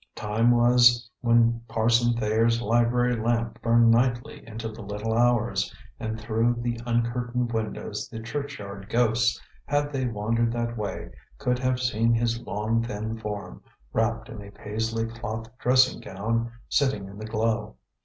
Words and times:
Time 0.15 0.49
was 0.49 1.07
when 1.19 1.61
Parson 1.67 2.15
Thayer's 2.17 2.59
library 2.59 3.15
lamp 3.15 3.61
burned 3.61 3.91
nightly 3.91 4.43
into 4.47 4.67
the 4.67 4.81
little 4.81 5.15
hours, 5.15 5.71
and 5.99 6.19
through 6.19 6.55
the 6.57 6.79
uncurtained 6.87 7.51
windows 7.53 8.09
the 8.09 8.19
churchyard 8.19 8.89
ghosts, 8.89 9.39
had 9.67 9.93
they 9.93 10.07
wandered 10.07 10.51
that 10.53 10.75
way, 10.75 11.11
could 11.37 11.59
have 11.59 11.79
seen 11.79 12.15
his 12.15 12.41
long 12.41 12.81
thin 12.81 13.19
form, 13.19 13.61
wrapped 13.93 14.27
in 14.27 14.41
a 14.41 14.49
paisley 14.49 15.05
cloth 15.05 15.55
dressing 15.59 15.99
gown, 16.01 16.51
sitting 16.67 17.05
in 17.07 17.19
the 17.19 17.27
glow. 17.27 17.75